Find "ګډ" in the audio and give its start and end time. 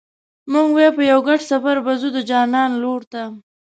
1.27-1.39